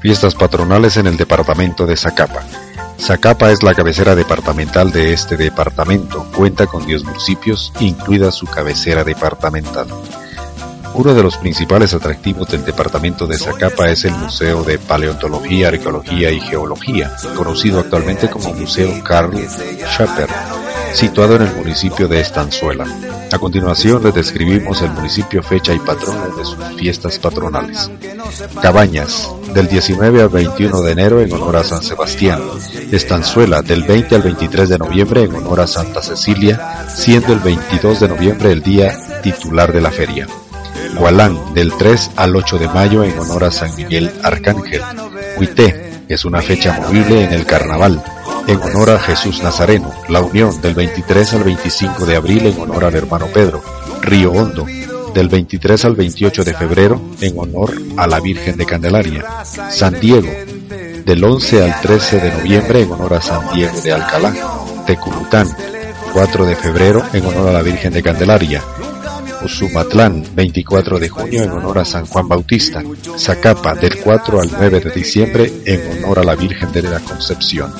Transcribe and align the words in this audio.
Fiestas 0.00 0.34
patronales 0.34 0.96
en 0.96 1.08
el 1.08 1.16
departamento 1.16 1.84
de 1.84 1.96
Zacapa. 1.96 2.42
Zacapa 3.00 3.50
es 3.50 3.62
la 3.62 3.74
cabecera 3.74 4.14
departamental 4.14 4.92
de 4.92 5.12
este 5.12 5.36
departamento. 5.36 6.26
Cuenta 6.34 6.66
con 6.66 6.86
10 6.86 7.04
municipios, 7.04 7.72
incluida 7.80 8.30
su 8.30 8.46
cabecera 8.46 9.02
departamental. 9.02 9.88
Uno 10.94 11.14
de 11.14 11.22
los 11.22 11.36
principales 11.36 11.94
atractivos 11.94 12.48
del 12.48 12.64
departamento 12.64 13.26
de 13.26 13.38
Zacapa 13.38 13.88
es 13.90 14.04
el 14.04 14.12
Museo 14.12 14.64
de 14.64 14.78
Paleontología, 14.78 15.68
Arqueología 15.68 16.30
y 16.30 16.40
Geología, 16.40 17.12
conocido 17.36 17.80
actualmente 17.80 18.28
como 18.28 18.54
Museo 18.54 19.02
Carl 19.04 19.32
Schapper, 19.36 20.28
situado 20.92 21.36
en 21.36 21.42
el 21.42 21.54
municipio 21.54 22.08
de 22.08 22.20
Estanzuela. 22.20 22.86
A 23.30 23.38
continuación 23.38 24.02
les 24.02 24.14
describimos 24.14 24.80
el 24.82 24.90
municipio, 24.90 25.42
fecha 25.42 25.74
y 25.74 25.78
patrono 25.78 26.36
de 26.36 26.44
sus 26.44 26.58
fiestas 26.76 27.18
patronales. 27.18 27.90
Cabañas, 28.60 29.30
del 29.54 29.68
19 29.68 30.22
al 30.22 30.28
21 30.28 30.80
de 30.82 30.92
enero 30.92 31.20
en 31.20 31.32
honor 31.32 31.56
a 31.56 31.64
San 31.64 31.82
Sebastián. 31.82 32.40
Estanzuela, 32.92 33.62
del 33.62 33.84
20 33.84 34.14
al 34.14 34.22
23 34.22 34.68
de 34.68 34.78
noviembre 34.78 35.22
en 35.22 35.34
honor 35.34 35.60
a 35.60 35.66
Santa 35.66 36.02
Cecilia, 36.02 36.86
siendo 36.88 37.32
el 37.32 37.40
22 37.40 38.00
de 38.00 38.08
noviembre 38.08 38.52
el 38.52 38.62
día 38.62 38.96
titular 39.22 39.72
de 39.72 39.80
la 39.80 39.90
feria. 39.90 40.26
Gualán, 40.96 41.54
del 41.54 41.72
3 41.72 42.12
al 42.16 42.36
8 42.36 42.58
de 42.58 42.68
mayo 42.68 43.04
en 43.04 43.18
honor 43.18 43.44
a 43.44 43.50
San 43.50 43.74
Miguel 43.76 44.10
Arcángel. 44.22 44.82
Huité, 45.38 46.04
es 46.08 46.24
una 46.24 46.40
fecha 46.40 46.80
movible 46.80 47.24
en 47.24 47.32
el 47.32 47.44
carnaval, 47.44 48.02
en 48.46 48.60
honor 48.62 48.90
a 48.90 48.98
Jesús 48.98 49.42
Nazareno. 49.42 49.92
La 50.08 50.20
Unión, 50.20 50.60
del 50.60 50.74
23 50.74 51.34
al 51.34 51.44
25 51.44 52.06
de 52.06 52.16
abril 52.16 52.46
en 52.46 52.60
honor 52.60 52.84
al 52.84 52.94
hermano 52.94 53.26
Pedro. 53.26 53.62
Río 54.00 54.32
Hondo, 54.32 54.66
del 55.14 55.28
23 55.28 55.84
al 55.84 55.94
28 55.94 56.44
de 56.44 56.54
febrero 56.54 57.00
en 57.20 57.38
honor 57.38 57.74
a 57.96 58.06
la 58.06 58.20
Virgen 58.20 58.56
de 58.56 58.66
Candelaria. 58.66 59.24
San 59.44 59.98
Diego, 60.00 60.28
del 61.04 61.24
11 61.24 61.62
al 61.62 61.80
13 61.80 62.20
de 62.20 62.32
noviembre 62.32 62.82
en 62.82 62.92
honor 62.92 63.14
a 63.14 63.22
San 63.22 63.52
Diego 63.54 63.80
de 63.80 63.92
Alcalá. 63.92 64.34
Teculután, 64.86 65.48
4 66.12 66.46
de 66.46 66.56
febrero 66.56 67.02
en 67.12 67.26
honor 67.26 67.48
a 67.48 67.52
la 67.52 67.62
Virgen 67.62 67.92
de 67.92 68.02
Candelaria. 68.02 68.62
Usumatlán, 69.44 70.24
24 70.34 70.98
de 70.98 71.08
junio 71.08 71.42
en 71.44 71.50
honor 71.50 71.78
a 71.78 71.84
San 71.84 72.06
Juan 72.06 72.28
Bautista. 72.28 72.82
Zacapa, 73.16 73.74
del 73.74 73.98
4 73.98 74.40
al 74.40 74.50
9 74.50 74.80
de 74.80 74.90
diciembre 74.90 75.52
en 75.64 76.02
honor 76.04 76.20
a 76.20 76.24
la 76.24 76.34
Virgen 76.34 76.72
de 76.72 76.82
la 76.82 77.00
Concepción. 77.00 77.72